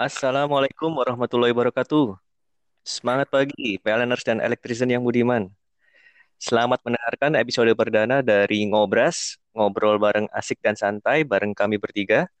[0.00, 2.16] Assalamualaikum warahmatullahi wabarakatuh.
[2.80, 5.52] Semangat pagi, PLNers dan elektrisian yang budiman.
[6.40, 12.32] Selamat mendengarkan episode perdana dari Ngobras, ngobrol bareng asik dan santai bareng kami bertiga.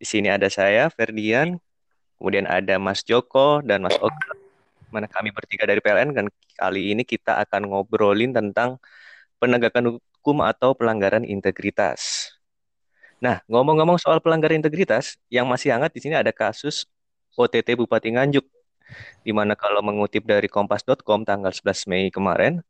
[0.00, 1.60] Di sini ada saya, Ferdian,
[2.16, 4.32] kemudian ada Mas Joko dan Mas Oka,
[4.88, 8.80] mana kami bertiga dari PLN, dan kali ini kita akan ngobrolin tentang
[9.36, 12.32] penegakan hukum atau pelanggaran integritas.
[13.20, 16.88] Nah, ngomong-ngomong soal pelanggaran integritas, yang masih hangat di sini ada kasus
[17.36, 18.44] OTT Bupati Nganjuk,
[19.24, 22.60] di mana kalau mengutip dari kompas.com tanggal 11 Mei kemarin,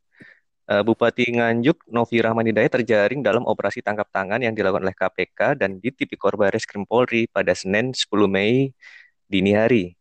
[0.71, 5.79] eh, Bupati Nganjuk Novi Rahmanidaya terjaring dalam operasi tangkap tangan yang dilakukan oleh KPK dan
[5.83, 8.71] di Tipikor Baris Krim Polri pada Senin 10 Mei
[9.27, 9.97] dini hari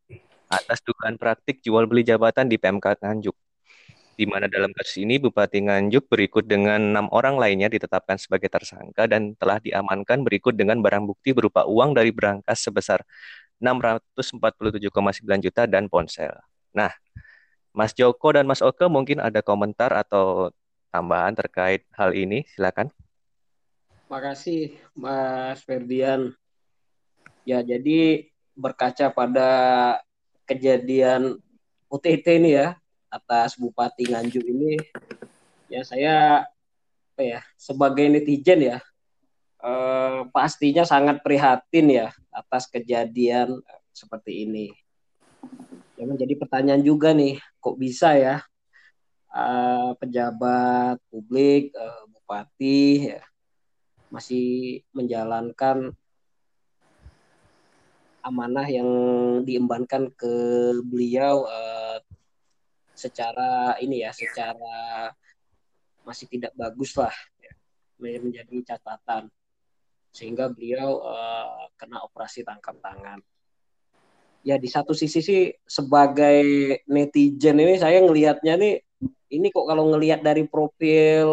[0.52, 3.38] atas dugaan praktik jual beli jabatan di PMK Nganjuk.
[4.12, 9.08] Di mana dalam kasus ini Bupati Nganjuk berikut dengan enam orang lainnya ditetapkan sebagai tersangka
[9.08, 13.02] dan telah diamankan berikut dengan barang bukti berupa uang dari berangkas sebesar
[13.62, 16.34] 647,9 juta dan ponsel.
[16.74, 16.92] Nah,
[17.72, 20.50] Mas Joko dan Mas Oke mungkin ada komentar atau
[20.90, 22.90] tambahan terkait hal ini, silakan.
[24.12, 26.36] Makasih Mas Ferdian.
[27.48, 29.50] Ya, jadi berkaca pada
[30.44, 31.40] kejadian
[31.88, 32.76] UTT ini ya,
[33.12, 34.80] atas Bupati Nganjuk ini
[35.68, 36.16] ya saya
[37.12, 38.78] apa ya sebagai netizen ya
[39.62, 43.62] eh, pastinya sangat prihatin ya atas kejadian
[43.94, 44.68] seperti ini.
[45.98, 48.42] Ya menjadi pertanyaan juga nih, kok bisa ya
[49.32, 52.82] eh, pejabat publik, eh, bupati
[53.16, 53.22] ya
[54.12, 55.96] masih menjalankan
[58.22, 58.90] amanah yang
[59.48, 60.36] diembankan ke
[60.84, 62.00] beliau eh,
[62.94, 65.10] secara ini ya secara
[66.06, 67.54] masih tidak bagus lah ya,
[67.98, 69.32] menjadi catatan
[70.12, 73.24] sehingga beliau uh, kena operasi tangkap tangan.
[74.44, 76.44] Ya di satu sisi sih sebagai
[76.86, 78.76] netizen ini saya ngelihatnya nih
[79.32, 81.28] ini kok kalau ngelihat dari profil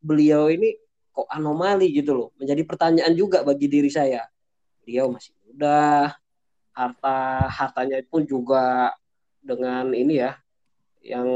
[0.00, 0.72] beliau ini
[1.12, 2.28] kok anomali gitu loh.
[2.40, 4.24] Menjadi pertanyaan juga bagi diri saya.
[4.80, 6.16] Beliau masih muda,
[6.72, 7.18] harta
[7.52, 8.94] hartanya pun juga
[9.44, 10.32] dengan ini ya
[11.06, 11.28] yang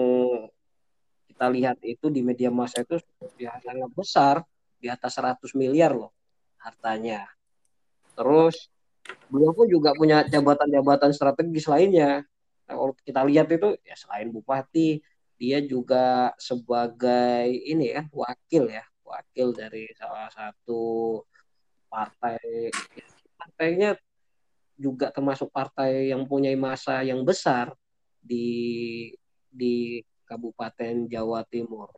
[1.30, 2.98] kita lihat itu di media massa itu
[3.38, 4.36] ya sangat besar
[4.76, 6.12] di atas 100 miliar loh
[6.60, 7.26] hartanya.
[8.14, 8.68] Terus
[9.32, 12.22] beliau pun juga punya jabatan-jabatan strategis lainnya.
[12.68, 15.02] Nah, kalau kita lihat itu ya selain bupati,
[15.40, 21.18] dia juga sebagai ini ya wakil ya, wakil dari salah satu
[21.90, 22.70] partai
[23.34, 23.98] partainya
[24.78, 27.74] juga termasuk partai yang punya masa yang besar
[28.20, 29.10] di
[29.50, 31.90] di Kabupaten Jawa Timur.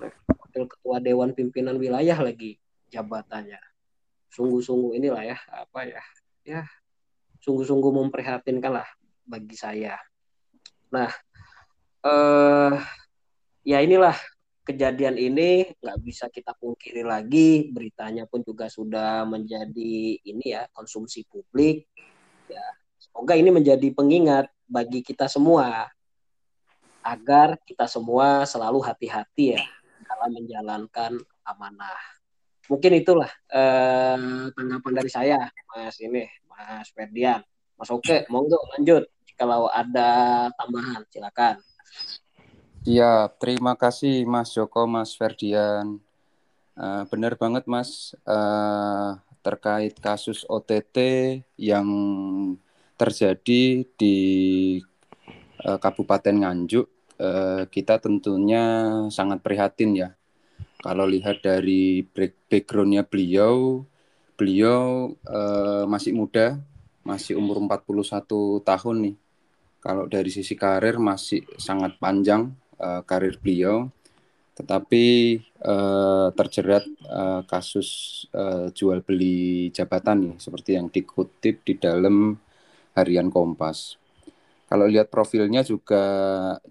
[0.00, 2.56] Nah, wakil ketua Dewan Pimpinan Wilayah lagi
[2.88, 3.67] jabatannya.
[4.28, 6.02] Sungguh-sungguh inilah ya, apa ya,
[6.44, 6.62] ya
[7.42, 8.88] sungguh-sungguh memprihatinkan lah
[9.24, 9.96] bagi saya.
[10.90, 11.10] Nah,
[12.04, 12.74] eh,
[13.64, 14.16] ya inilah
[14.64, 21.24] kejadian ini nggak bisa kita pungkiri lagi beritanya pun juga sudah menjadi ini ya konsumsi
[21.24, 21.88] publik
[22.52, 22.66] ya
[23.00, 25.88] semoga ini menjadi pengingat bagi kita semua
[27.00, 29.64] agar kita semua selalu hati-hati ya
[30.04, 31.16] dalam menjalankan
[31.48, 32.17] amanah.
[32.68, 35.40] Mungkin itulah eh, tanggapan dari saya,
[35.72, 37.40] Mas ini, Mas Ferdian.
[37.80, 39.08] Mas Oke, monggo lanjut.
[39.38, 41.62] Kalau ada tambahan, silakan.
[42.82, 46.02] Ya, terima kasih Mas Joko, Mas Ferdian.
[46.78, 50.96] Uh, benar banget Mas, uh, terkait kasus OTT
[51.58, 51.86] yang
[52.98, 54.18] terjadi di
[55.62, 56.86] uh, Kabupaten Nganjuk
[57.18, 58.62] eh, kita tentunya
[59.10, 60.08] sangat prihatin ya.
[60.78, 62.06] Kalau lihat dari
[62.50, 63.82] backgroundnya beliau,
[64.38, 66.54] beliau eh, masih muda,
[67.02, 69.16] masih umur 41 tahun nih.
[69.82, 73.90] Kalau dari sisi karir masih sangat panjang eh, karir beliau,
[74.54, 75.06] tetapi
[75.42, 77.88] eh, terjerat eh, kasus
[78.30, 82.38] eh, jual beli jabatan nih, seperti yang dikutip di dalam
[82.94, 83.98] harian Kompas.
[84.68, 86.04] Kalau lihat profilnya juga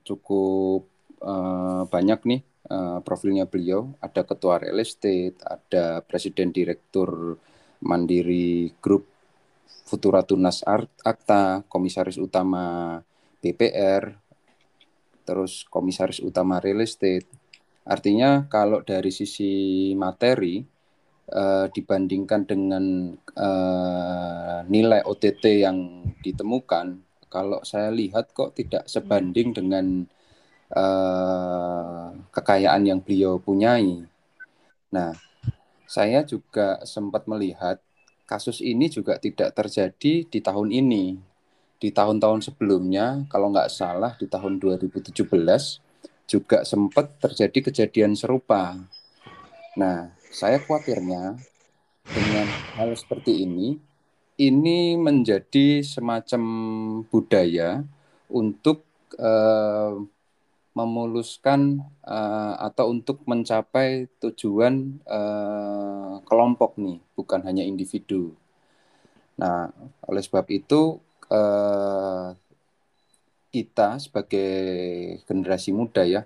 [0.06, 0.86] cukup
[1.18, 3.96] uh, banyak nih uh, profilnya beliau.
[4.00, 7.40] Ada ketua real estate, ada presiden direktur
[7.84, 9.08] Mandiri Group
[9.88, 10.64] Futura Tunas
[11.04, 13.00] Akta, komisaris utama
[13.40, 14.20] BPR,
[15.24, 17.28] terus komisaris utama real estate.
[17.88, 20.60] Artinya kalau dari sisi materi
[21.32, 30.08] uh, dibandingkan dengan uh, nilai OTT yang ditemukan kalau saya lihat kok tidak sebanding dengan
[30.74, 34.04] uh, kekayaan yang beliau punyai.
[34.92, 35.16] Nah,
[35.88, 37.80] saya juga sempat melihat
[38.28, 41.06] kasus ini juga tidak terjadi di tahun ini.
[41.78, 45.14] di tahun-tahun sebelumnya, kalau nggak salah di tahun 2017
[46.26, 48.74] juga sempat terjadi kejadian serupa.
[49.78, 51.38] Nah, saya khawatirnya
[52.10, 53.78] dengan hal seperti ini,
[54.42, 56.42] ini menjadi semacam
[57.14, 57.86] budaya
[58.26, 58.82] untuk
[59.22, 60.02] uh,
[60.78, 68.38] memuluskan uh, atau untuk mencapai tujuan uh, kelompok nih, bukan hanya individu.
[69.42, 69.74] Nah,
[70.06, 71.02] oleh sebab itu
[71.34, 72.38] uh,
[73.50, 74.54] kita sebagai
[75.26, 76.22] generasi muda ya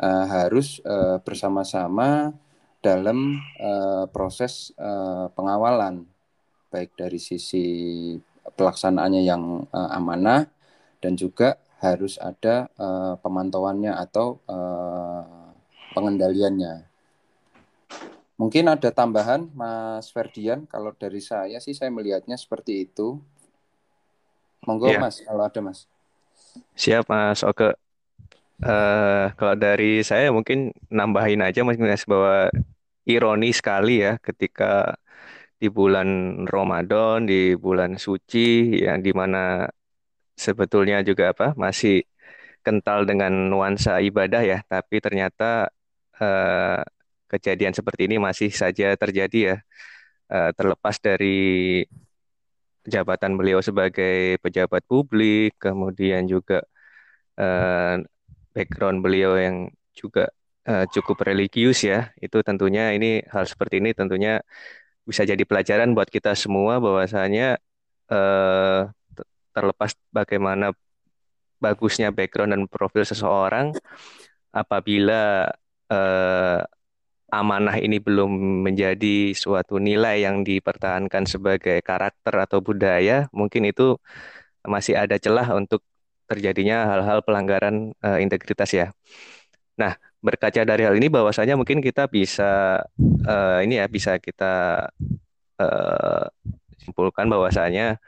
[0.00, 2.32] uh, harus uh, bersama-sama
[2.80, 6.04] dalam uh, proses uh, pengawalan
[6.68, 7.64] baik dari sisi
[8.44, 10.44] pelaksanaannya yang uh, amanah
[11.00, 15.52] dan juga harus ada uh, pemantauannya atau uh,
[15.92, 16.88] pengendaliannya.
[18.34, 20.66] Mungkin ada tambahan, Mas Ferdian.
[20.66, 23.20] Kalau dari saya sih, saya melihatnya seperti itu.
[24.66, 24.98] Monggo, ya.
[24.98, 25.86] Mas, kalau ada, Mas.
[26.74, 27.46] Siap, Mas.
[27.46, 27.76] Oke.
[28.64, 31.76] Uh, kalau dari saya mungkin nambahin aja Mas
[32.06, 32.48] bahwa
[33.02, 34.94] ironi sekali ya ketika
[35.58, 39.68] di bulan Ramadan, di bulan suci yang di mana
[40.34, 42.04] sebetulnya juga apa masih
[42.64, 45.68] kental dengan nuansa ibadah ya, tapi ternyata
[46.20, 46.80] uh,
[47.28, 49.56] kejadian seperti ini masih saja terjadi ya,
[50.32, 51.84] uh, terlepas dari
[52.84, 56.64] jabatan beliau sebagai pejabat publik, kemudian juga
[57.40, 58.00] uh,
[58.56, 60.32] background beliau yang juga
[60.68, 64.40] uh, cukup religius ya, itu tentunya ini hal seperti ini tentunya
[65.04, 67.60] bisa jadi pelajaran buat kita semua bahwasanya
[68.08, 68.88] uh,
[69.54, 70.74] terlepas bagaimana
[71.62, 73.72] bagusnya background dan profil seseorang,
[74.50, 75.48] apabila
[75.88, 76.60] uh,
[77.32, 83.96] amanah ini belum menjadi suatu nilai yang dipertahankan sebagai karakter atau budaya, mungkin itu
[84.66, 85.80] masih ada celah untuk
[86.24, 88.86] terjadinya hal-hal pelanggaran uh, integritas ya.
[89.76, 92.80] Nah, berkaca dari hal ini bahwasanya mungkin kita bisa
[93.28, 94.88] uh, ini ya bisa kita
[95.60, 96.24] uh,
[96.80, 98.00] simpulkan bahwasanya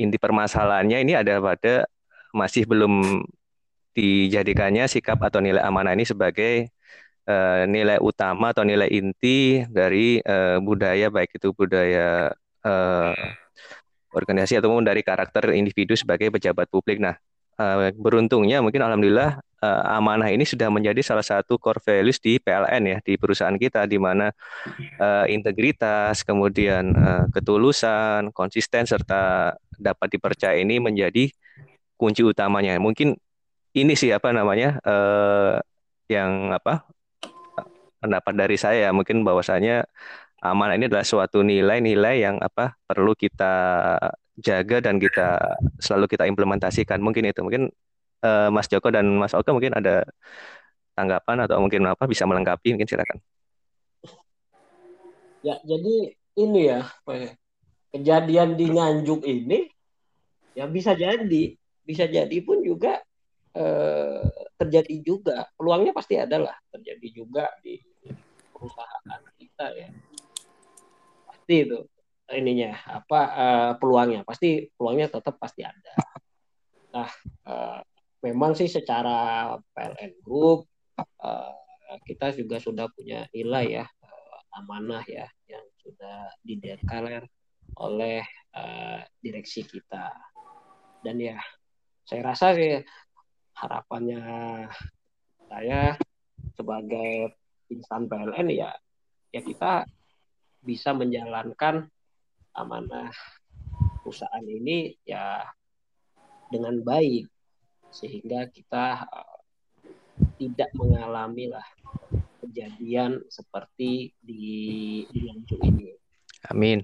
[0.00, 1.84] inti permasalahannya ini ada pada
[2.32, 3.24] masih belum
[3.92, 6.70] dijadikannya sikap atau nilai amanah ini sebagai
[7.26, 12.30] uh, nilai utama atau nilai inti dari uh, budaya baik itu budaya
[12.64, 13.14] uh,
[14.10, 16.98] organisasi ataupun dari karakter individu sebagai pejabat publik.
[16.98, 17.14] Nah,
[17.58, 22.82] uh, beruntungnya mungkin alhamdulillah uh, amanah ini sudah menjadi salah satu core values di PLN
[22.86, 24.32] ya di perusahaan kita di mana
[24.98, 31.32] uh, integritas, kemudian uh, ketulusan, konsisten serta dapat dipercaya ini menjadi
[31.96, 32.76] kunci utamanya.
[32.80, 33.16] Mungkin
[33.76, 35.56] ini sih apa namanya uh,
[36.10, 36.84] yang apa
[38.00, 39.84] pendapat dari saya mungkin bahwasanya
[40.40, 43.52] amanah ini adalah suatu nilai-nilai yang apa perlu kita
[44.40, 45.36] jaga dan kita
[45.76, 46.98] selalu kita implementasikan.
[47.04, 47.40] Mungkin itu.
[47.44, 47.68] Mungkin
[48.24, 50.04] uh, Mas Joko dan Mas Oka mungkin ada
[50.96, 53.20] tanggapan atau mungkin apa bisa melengkapi mungkin silakan.
[55.40, 57.32] Ya jadi ini ya, ya
[57.90, 59.66] kejadian di Nganjuk ini
[60.54, 61.54] ya bisa jadi.
[61.80, 63.02] Bisa jadi pun juga
[63.56, 64.22] eh,
[64.54, 65.48] terjadi juga.
[65.58, 66.56] Peluangnya pasti ada lah.
[66.70, 67.78] Terjadi juga di
[68.54, 69.88] perusahaan kita ya.
[71.26, 71.80] Pasti itu
[72.30, 74.22] ininya apa uh, peluangnya.
[74.22, 75.92] Pasti peluangnya tetap pasti ada.
[76.94, 77.10] Nah
[77.48, 77.80] uh,
[78.22, 80.68] memang sih secara PLN Group
[81.00, 81.54] uh,
[82.06, 87.26] kita juga sudah punya nilai ya uh, amanah ya yang sudah dideklar
[87.78, 88.24] oleh
[88.56, 90.10] uh, direksi kita
[91.04, 91.38] dan ya
[92.02, 92.80] saya rasa sih
[93.54, 94.22] harapannya
[95.46, 95.94] saya
[96.56, 97.36] sebagai
[97.70, 98.72] insan PLN ya
[99.30, 99.86] ya kita
[100.60, 101.86] bisa menjalankan
[102.56, 103.14] amanah
[104.02, 105.46] perusahaan ini ya
[106.50, 107.30] dengan baik
[107.94, 109.38] sehingga kita uh,
[110.36, 111.64] tidak mengalami lah
[112.40, 115.20] kejadian seperti di di
[115.62, 115.99] ini.
[116.48, 116.80] Amin.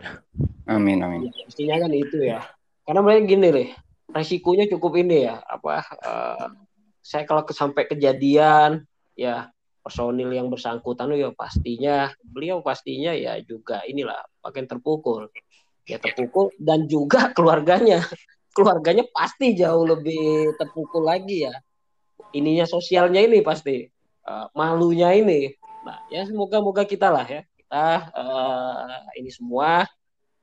[0.68, 1.32] Amin amin.
[1.32, 2.44] Ya, pastinya kan itu ya.
[2.84, 3.68] Karena mereka gini deh,
[4.12, 6.48] resikonya cukup ini ya apa uh,
[7.04, 8.86] saya kalau sampai kejadian
[9.18, 9.50] ya
[9.84, 15.30] personil yang bersangkutan ya pastinya beliau pastinya ya juga inilah bagian terpukul
[15.86, 18.02] ya terpukul dan juga keluarganya
[18.50, 21.54] keluarganya pasti jauh lebih terpukul lagi ya
[22.34, 23.86] ininya sosialnya ini pasti
[24.26, 25.54] uh, malunya ini
[25.86, 29.82] nah ya semoga moga kita lah ya kita uh, ini semua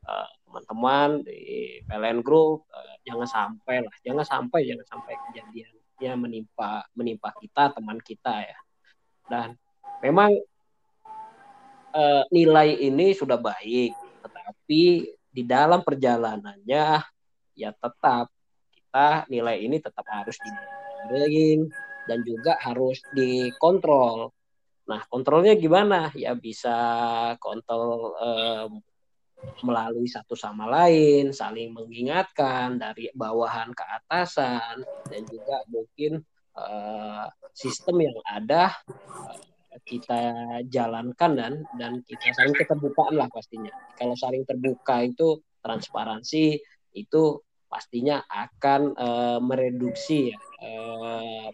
[0.04, 6.84] uh, teman-teman di PLN Group uh, jangan sampai lah jangan sampai jangan sampai kejadiannya menimpa
[6.94, 8.60] menimpa kita teman kita ya
[9.32, 9.56] dan
[10.04, 10.36] memang
[11.96, 14.84] uh, nilai ini sudah baik tetapi
[15.34, 17.02] di dalam perjalanannya
[17.56, 18.28] ya tetap
[18.94, 20.52] ternyata nilai ini tetap harus di
[22.06, 24.30] dan juga harus dikontrol.
[24.84, 26.12] Nah, kontrolnya gimana?
[26.12, 26.76] Ya bisa
[27.40, 28.68] kontrol eh,
[29.64, 36.20] melalui satu sama lain, saling mengingatkan dari bawahan ke atasan, dan juga mungkin
[36.60, 37.26] eh,
[37.56, 38.76] sistem yang ada
[39.72, 40.22] eh, kita
[40.68, 43.72] jalankan dan dan kita saling keterbukaan lah pastinya.
[43.96, 46.60] Kalau saling terbuka itu transparansi
[46.94, 47.24] itu
[47.74, 50.38] pastinya akan uh, mereduksi ya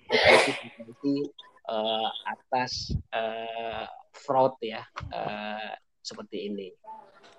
[0.04, 1.32] potensi-potensi
[1.70, 4.82] uh, atas uh, fraud ya
[5.14, 5.72] uh,
[6.02, 6.74] seperti ini.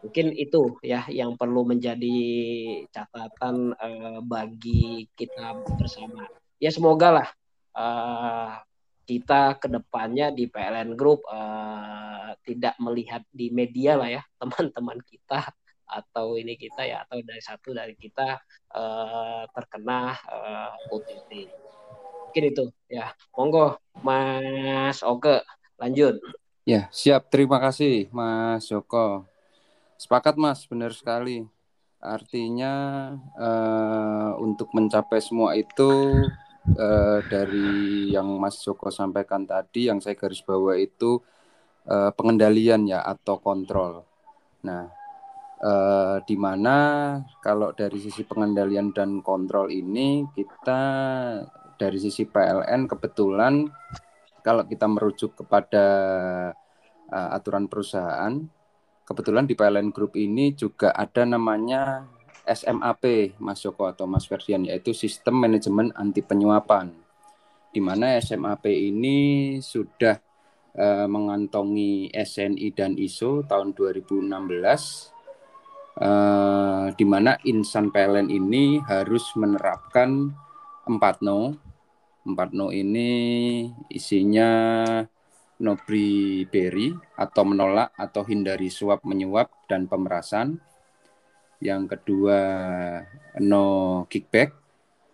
[0.01, 2.19] Mungkin itu ya yang perlu menjadi
[2.89, 6.25] catatan uh, bagi kita bersama.
[6.57, 7.29] Ya semoga lah
[7.77, 8.57] uh,
[9.05, 15.51] kita ke depannya di PLN Group uh, tidak melihat di media lah ya teman-teman kita
[15.91, 18.39] atau ini kita ya atau dari satu dari kita
[18.79, 21.60] uh, terkena uh, OTT.
[22.31, 23.11] Mungkin itu ya.
[23.35, 23.75] Monggo
[24.07, 25.43] Mas Oke
[25.83, 26.23] lanjut.
[26.63, 27.27] Ya, siap.
[27.27, 29.27] Terima kasih Mas Joko.
[29.99, 31.43] Sepakat Mas, benar sekali.
[31.99, 36.23] Artinya uh, untuk mencapai semua itu
[36.79, 41.19] uh, dari yang Mas Joko sampaikan tadi, yang saya garis bawah itu
[41.91, 44.07] uh, pengendalian ya atau kontrol.
[44.63, 44.87] Nah,
[45.59, 46.77] eh, di mana
[47.43, 50.83] kalau dari sisi pengendalian dan kontrol ini kita
[51.81, 53.65] dari sisi PLN kebetulan
[54.45, 55.87] kalau kita merujuk kepada
[57.09, 58.37] uh, aturan perusahaan
[59.09, 62.05] kebetulan di PLN Group ini juga ada namanya
[62.45, 66.93] SMAP Mas Joko atau Mas Ferdian yaitu Sistem Manajemen Anti Penyuapan
[67.73, 70.21] di mana SMAP ini sudah
[70.77, 74.29] uh, mengantongi SNI dan ISO tahun 2016
[75.99, 80.35] uh, di mana insan PLN ini harus menerapkan
[80.87, 81.70] 4 no.
[82.35, 83.11] 4 no ini
[83.91, 84.51] isinya
[85.61, 86.47] no beri
[87.21, 90.57] atau menolak atau hindari suap menyuap dan pemerasan.
[91.61, 92.39] Yang kedua
[93.45, 93.65] no
[94.09, 94.57] kickback,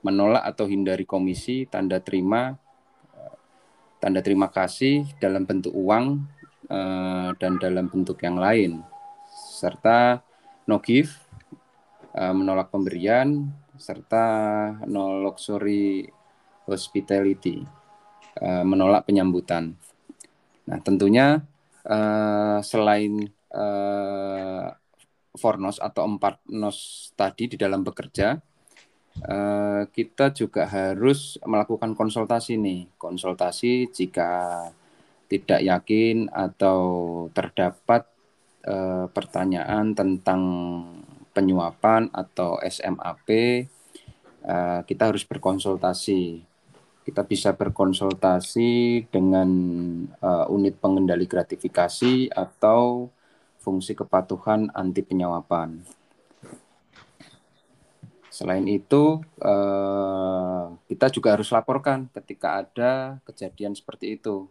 [0.07, 2.55] menolak atau hindari komisi, tanda terima
[3.99, 6.23] tanda terima kasih dalam bentuk uang
[6.71, 8.87] uh, dan dalam bentuk yang lain
[9.37, 10.23] serta
[10.67, 11.13] no give,
[12.15, 14.25] uh, menolak pemberian, serta
[14.89, 16.09] no luxury
[16.67, 17.65] hospitality,
[18.43, 19.79] uh, menolak penyambutan.
[20.67, 21.47] Nah, tentunya
[21.87, 24.75] uh, selain uh,
[25.37, 28.41] Fornos atau empat nos tadi di dalam bekerja,
[29.21, 34.65] uh, kita juga harus melakukan konsultasi nih, konsultasi jika
[35.27, 36.81] tidak yakin atau
[37.35, 38.07] terdapat
[38.67, 40.43] eh, pertanyaan tentang
[41.35, 43.29] penyuapan atau SMAP,
[44.47, 46.46] eh, kita harus berkonsultasi.
[47.07, 49.49] Kita bisa berkonsultasi dengan
[50.11, 53.07] eh, unit pengendali gratifikasi atau
[53.63, 55.87] fungsi kepatuhan anti penyuapan.
[58.37, 64.51] Selain itu, eh, kita juga harus laporkan ketika ada kejadian seperti itu.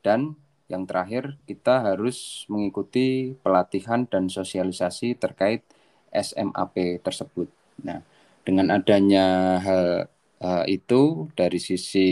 [0.00, 0.34] Dan
[0.66, 5.62] yang terakhir, kita harus mengikuti pelatihan dan sosialisasi terkait
[6.10, 7.46] SMAP tersebut.
[7.86, 8.02] Nah,
[8.42, 10.10] dengan adanya hal
[10.42, 12.10] uh, itu dari sisi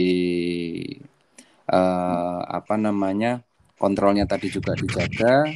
[1.69, 3.41] uh, apa namanya
[3.75, 5.49] kontrolnya tadi juga dijaga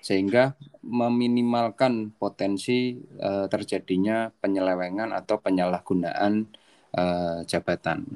[0.00, 6.48] sehingga meminimalkan potensi uh, terjadinya penyelewengan atau penyalahgunaan
[6.96, 8.08] uh, jabatan.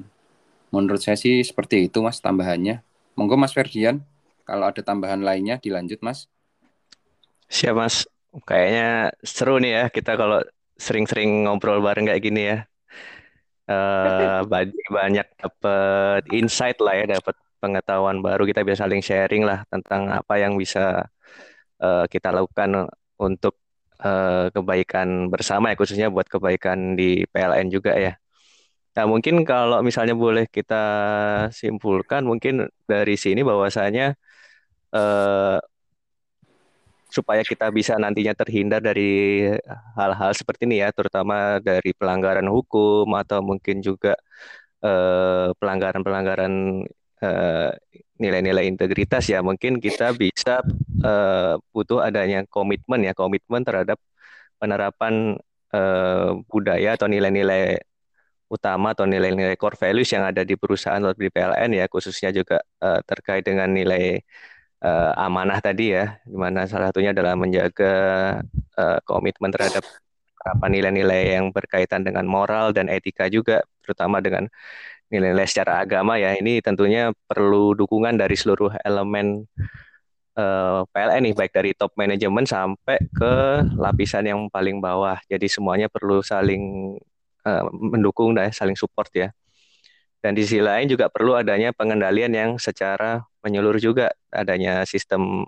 [0.73, 2.81] Menurut saya sih seperti itu mas tambahannya.
[3.15, 4.03] Monggo Mas Ferdian.
[4.43, 6.27] Kalau ada tambahan lainnya dilanjut Mas.
[7.49, 8.05] Siap Mas.
[8.43, 10.43] Kayaknya seru nih ya kita kalau
[10.75, 12.57] sering-sering ngobrol bareng kayak gini ya.
[13.65, 14.45] Uh,
[14.93, 20.37] banyak dapat insight lah ya, dapat pengetahuan baru kita bisa saling sharing lah tentang apa
[20.37, 21.09] yang bisa
[21.81, 22.85] uh, kita lakukan
[23.17, 23.57] untuk
[24.05, 28.13] uh, kebaikan bersama ya khususnya buat kebaikan di PLN juga ya.
[28.95, 30.83] Nah, mungkin kalau misalnya boleh kita
[31.51, 34.15] simpulkan mungkin dari sini bahwasanya
[34.95, 35.59] uh,
[37.15, 39.47] supaya kita bisa nantinya terhindar dari
[39.95, 44.13] hal-hal seperti ini ya, terutama dari pelanggaran hukum atau mungkin juga
[44.83, 46.53] eh, pelanggaran-pelanggaran
[47.23, 47.71] uh,
[48.19, 50.63] nilai-nilai integritas ya, mungkin kita bisa
[51.03, 53.99] uh, butuh adanya komitmen ya, komitmen terhadap
[54.59, 55.35] penerapan
[55.75, 57.79] uh, budaya atau nilai-nilai
[58.47, 62.61] utama atau nilai-nilai core values yang ada di perusahaan atau di PLN ya, khususnya juga
[62.83, 64.21] uh, terkait dengan nilai
[64.85, 67.93] uh, amanah tadi ya, di mana salah satunya adalah menjaga
[68.77, 69.81] uh, komitmen terhadap
[70.37, 74.45] penerapan nilai-nilai yang berkaitan dengan moral dan etika juga, terutama dengan
[75.09, 76.37] nilai-nilai secara agama ya.
[76.37, 79.49] Ini tentunya perlu dukungan dari seluruh elemen
[80.37, 83.33] uh, eh, PLN nih, baik dari top manajemen sampai ke
[83.73, 85.17] lapisan yang paling bawah.
[85.25, 86.95] Jadi semuanya perlu saling
[87.47, 89.33] uh, mendukung dan saling support ya.
[90.25, 95.45] Dan di sisi lain juga perlu adanya pengendalian yang secara menyeluruh juga, adanya sistem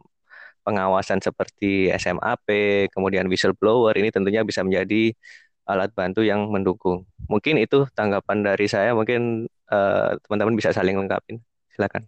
[0.61, 2.45] pengawasan seperti SMAP,
[2.93, 5.17] kemudian whistleblower ini tentunya bisa menjadi
[5.65, 7.09] alat bantu yang mendukung.
[7.25, 8.93] Mungkin itu tanggapan dari saya.
[8.93, 11.41] Mungkin eh, teman-teman uh, bisa saling lengkapin.
[11.73, 12.05] Silakan.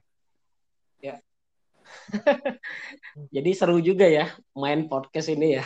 [1.02, 1.26] Ya.
[3.34, 5.66] Jadi seru juga ya main podcast ini ya,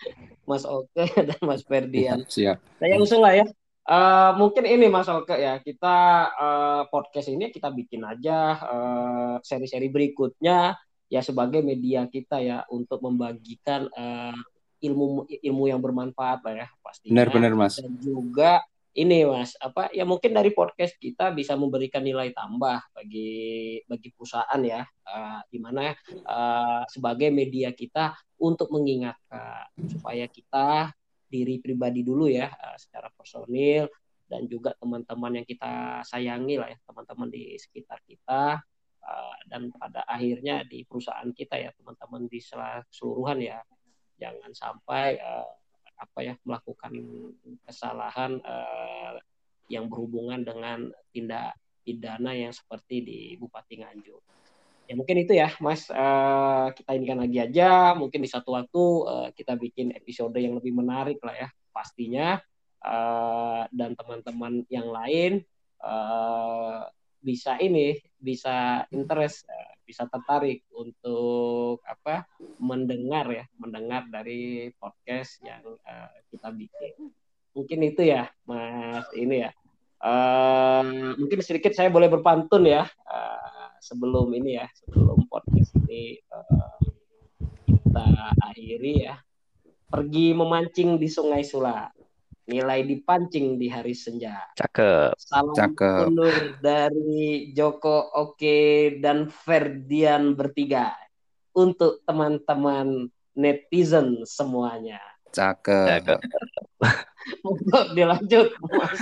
[0.50, 2.28] Mas Oke dan Mas Ferdian.
[2.28, 2.60] Siap.
[2.76, 3.46] Saya usul lah ya.
[3.82, 5.96] Uh, mungkin ini Mas Oke ya kita
[6.38, 10.78] uh, podcast ini kita bikin aja uh, seri-seri berikutnya
[11.10, 14.38] ya sebagai media kita ya untuk membagikan uh,
[14.82, 17.10] ilmu ilmu yang bermanfaat lah ya pasti.
[17.10, 17.82] Benar-benar Mas.
[17.82, 18.62] Dan juga
[18.92, 24.60] ini Mas apa ya mungkin dari podcast kita bisa memberikan nilai tambah bagi bagi perusahaan
[24.60, 25.96] ya uh, di mana
[26.28, 30.92] uh, sebagai media kita untuk mengingatkan supaya kita
[31.32, 33.88] diri pribadi dulu ya uh, secara personil
[34.28, 38.60] dan juga teman-teman yang kita sayangi lah ya teman-teman di sekitar kita
[39.00, 42.40] uh, dan pada akhirnya di perusahaan kita ya teman-teman di
[42.92, 43.60] seluruhan ya.
[44.20, 45.50] Jangan sampai uh,
[45.98, 46.94] apa ya melakukan
[47.62, 48.42] kesalahan
[49.70, 51.54] yang berhubungan dengan tindak
[51.86, 54.22] pidana yang seperti di Bupati Nganjuk
[54.86, 55.88] ya mungkin itu ya Mas.
[55.88, 57.94] Uh, kita inikan lagi aja.
[57.94, 62.38] Mungkin di satu waktu uh, kita bikin episode yang lebih menarik lah ya pastinya.
[62.82, 65.46] Uh, dan teman-teman yang lain
[65.86, 66.82] uh,
[67.22, 72.26] bisa ini bisa interest uh, bisa tertarik untuk apa
[72.58, 77.14] mendengar ya mendengar dari podcast yang uh, kita bikin.
[77.54, 79.50] Mungkin itu ya Mas ini ya.
[80.02, 82.90] Uh, mungkin sedikit saya boleh berpantun ya.
[83.06, 83.41] Uh,
[83.82, 86.78] sebelum ini ya sebelum podcast ini uh,
[87.66, 88.06] kita
[88.38, 89.18] akhiri ya.
[89.90, 91.90] Pergi memancing di Sungai Sula.
[92.48, 94.38] Nilai dipancing di hari senja.
[94.56, 95.14] Cakep.
[95.18, 96.08] Salam cakep.
[96.08, 100.94] undur dari Joko Oke dan Ferdian bertiga.
[101.52, 105.02] Untuk teman-teman netizen semuanya.
[105.32, 106.18] Cakep, cakep.
[107.50, 109.00] untuk dilanjut mas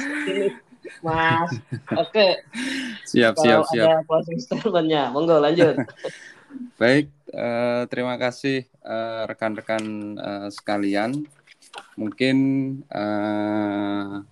[1.05, 1.51] Mas.
[1.97, 2.45] Oke.
[3.09, 3.87] Siap, siap, siap.
[3.87, 5.77] Ada closing statementnya, monggo lanjut.
[6.81, 9.85] Baik, uh, terima kasih uh, rekan-rekan
[10.19, 11.23] uh, sekalian.
[11.95, 12.37] Mungkin
[12.90, 14.27] uh,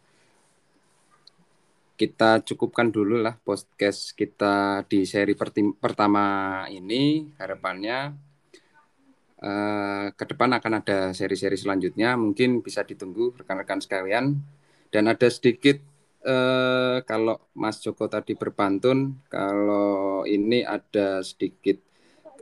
[1.99, 5.35] kita cukupkan dulu lah podcast kita di seri
[5.79, 7.27] pertama ini.
[7.39, 7.99] Harapannya
[9.43, 12.19] uh, ke depan akan ada seri-seri selanjutnya.
[12.19, 14.39] Mungkin bisa ditunggu rekan-rekan sekalian.
[14.89, 15.77] Dan ada sedikit
[16.25, 21.79] eh, kalau Mas Joko tadi berpantun, kalau ini ada sedikit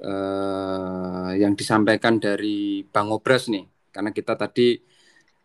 [0.00, 4.80] eh, yang disampaikan dari Bang Obras nih, karena kita tadi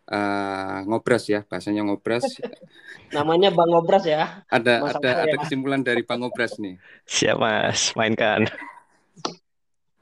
[0.08, 2.24] eh, ngobras ya, bahasanya ngobras.
[3.16, 4.44] Namanya Bang Obras ya.
[4.48, 5.40] Ada Mas ada ada ya.
[5.44, 6.80] kesimpulan dari Bang Obras nih.
[7.04, 8.48] Siap Mas, mainkan.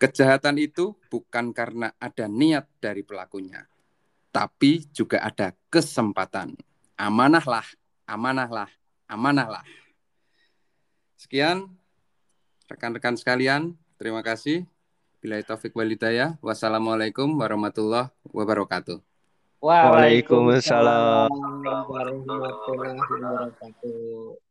[0.01, 3.69] Kejahatan itu bukan karena ada niat dari pelakunya,
[4.33, 6.57] tapi juga ada kesempatan.
[6.97, 7.65] Amanahlah
[8.11, 8.67] amanahlah,
[9.07, 9.63] amanahlah.
[11.15, 11.71] Sekian
[12.67, 14.67] rekan-rekan sekalian, terima kasih.
[15.23, 18.99] Bila taufik walidaya, wassalamualaikum warahmatullahi wabarakatuh.
[19.63, 24.50] Waalaikumsalam warahmatullahi wabarakatuh.